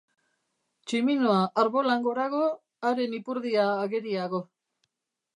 Tximinoa 0.85 1.41
arbolan 1.63 2.05
gorago, 2.07 2.41
haren 2.91 3.13
ipurdia 3.19 3.67
ageriago. 3.83 4.41